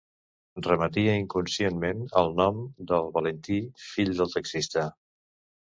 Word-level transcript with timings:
Remetia 0.67 1.13
inconscientment 1.23 2.01
al 2.23 2.33
nom 2.41 2.63
del 2.93 3.13
Valentí 3.19 3.61
fill 3.91 4.13
del 4.23 4.37
taxista. 4.39 4.91